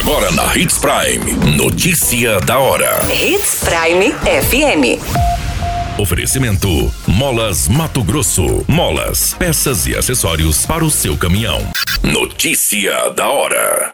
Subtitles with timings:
[0.00, 1.56] Agora na Hits Prime.
[1.58, 3.00] Notícia da hora.
[3.12, 4.98] Hits Prime FM.
[6.00, 8.64] Oferecimento: Molas Mato Grosso.
[8.66, 11.60] Molas, peças e acessórios para o seu caminhão.
[12.02, 13.92] Notícia da hora.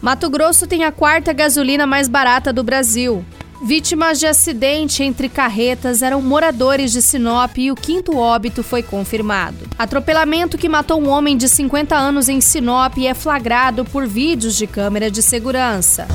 [0.00, 3.22] Mato Grosso tem a quarta gasolina mais barata do Brasil.
[3.60, 9.68] Vítimas de acidente entre carretas eram moradores de Sinop e o quinto óbito foi confirmado.
[9.76, 14.66] Atropelamento que matou um homem de 50 anos em Sinop é flagrado por vídeos de
[14.66, 16.06] câmera de segurança.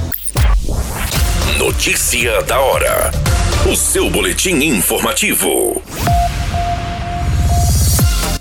[1.57, 3.11] Notícia da hora.
[3.69, 5.81] O seu boletim informativo.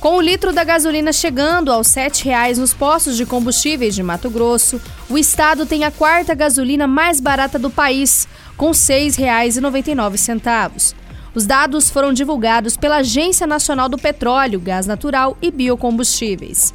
[0.03, 4.29] Com o litro da gasolina chegando aos R$ 7,00 nos postos de combustíveis de Mato
[4.29, 10.95] Grosso, o estado tem a quarta gasolina mais barata do país, com R$ 6,99.
[11.35, 16.75] Os dados foram divulgados pela Agência Nacional do Petróleo, Gás Natural e Biocombustíveis.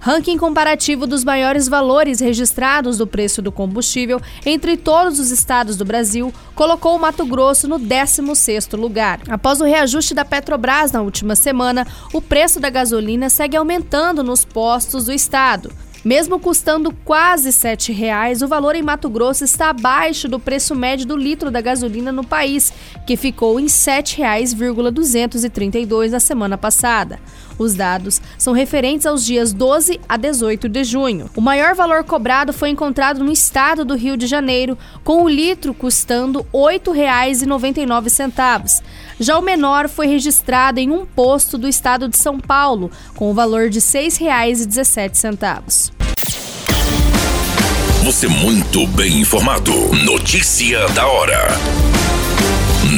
[0.00, 5.84] Ranking comparativo dos maiores valores registrados do preço do combustível entre todos os estados do
[5.84, 9.20] Brasil colocou o Mato Grosso no 16º lugar.
[9.28, 14.44] Após o reajuste da Petrobras na última semana, o preço da gasolina segue aumentando nos
[14.44, 15.72] postos do estado.
[16.04, 21.06] Mesmo custando quase R$ 7,00, o valor em Mato Grosso está abaixo do preço médio
[21.06, 22.72] do litro da gasolina no país,
[23.04, 27.18] que ficou em R$ 7,232 na semana passada.
[27.58, 31.28] Os dados são referentes aos dias 12 a 18 de junho.
[31.34, 35.74] O maior valor cobrado foi encontrado no estado do Rio de Janeiro, com o litro
[35.74, 38.82] custando R$ 8,99.
[39.20, 43.34] Já o menor foi registrado em um posto do estado de São Paulo, com o
[43.34, 45.92] valor de R$ 6,17.
[48.04, 49.72] Você muito bem informado.
[50.04, 51.48] Notícia da hora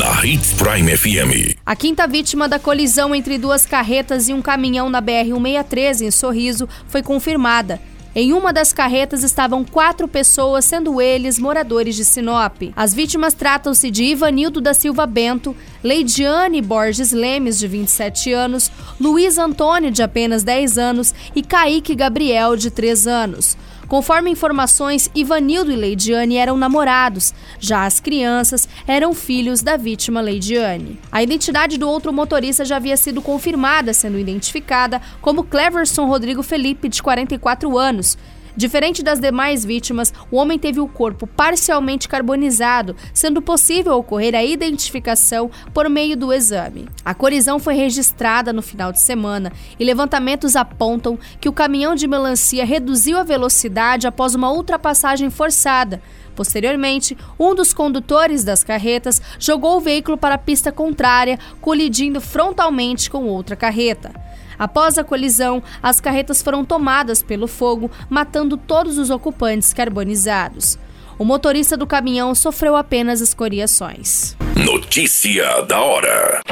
[0.01, 1.59] na Hits Prime FM.
[1.67, 6.69] A quinta vítima da colisão entre duas carretas e um caminhão na BR-163 em Sorriso
[6.87, 7.81] foi confirmada.
[8.12, 12.61] Em uma das carretas estavam quatro pessoas, sendo eles moradores de Sinop.
[12.75, 18.68] As vítimas tratam-se de Ivanildo da Silva Bento, Leidiane Borges Lemes, de 27 anos,
[19.01, 23.57] Luiz Antônio, de apenas 10 anos, e Kaique Gabriel, de 3 anos.
[23.90, 30.96] Conforme informações, Ivanildo e Leidiane eram namorados, já as crianças eram filhos da vítima Leidiane.
[31.11, 36.89] A identidade do outro motorista já havia sido confirmada, sendo identificada como Cleverson Rodrigo Felipe,
[36.89, 38.17] de 44 anos.
[38.56, 44.44] Diferente das demais vítimas, o homem teve o corpo parcialmente carbonizado, sendo possível ocorrer a
[44.44, 46.88] identificação por meio do exame.
[47.05, 52.08] A colisão foi registrada no final de semana e levantamentos apontam que o caminhão de
[52.08, 56.02] melancia reduziu a velocidade após uma ultrapassagem forçada.
[56.34, 63.11] Posteriormente, um dos condutores das carretas jogou o veículo para a pista contrária, colidindo frontalmente
[63.11, 64.12] com outra carreta.
[64.61, 70.79] Após a colisão, as carretas foram tomadas pelo fogo, matando todos os ocupantes carbonizados.
[71.19, 74.37] O motorista do caminhão sofreu apenas escoriações.
[74.55, 76.43] Notícia da hora.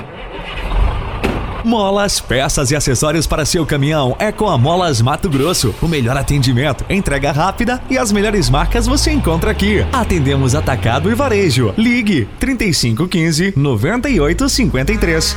[1.63, 5.75] Molas, peças e acessórios para seu caminhão é com a Molas Mato Grosso.
[5.83, 9.85] O melhor atendimento, entrega rápida e as melhores marcas você encontra aqui.
[9.93, 11.75] Atendemos atacado e varejo.
[11.77, 15.37] Ligue 3515 9853.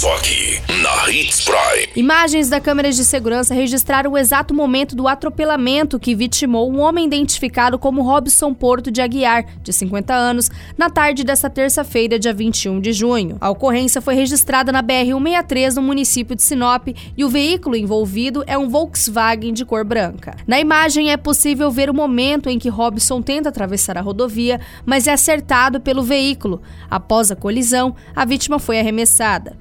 [0.00, 1.92] Só aqui, na Hits Prime.
[1.94, 7.04] Imagens da câmera de segurança registraram o exato momento do atropelamento que vitimou um homem
[7.04, 12.80] identificado como Robson Porto de Aguiar, de 50 anos, na tarde desta terça-feira, dia 21
[12.80, 13.36] de junho.
[13.42, 18.56] A ocorrência foi registrada na BR-163, no município de Sinop, e o veículo envolvido é
[18.56, 20.34] um Volkswagen de cor branca.
[20.46, 25.06] Na imagem é possível ver o momento em que Robson tenta atravessar a rodovia, mas
[25.06, 26.62] é acertado pelo veículo.
[26.90, 29.58] Após a colisão, a vítima foi arremessada.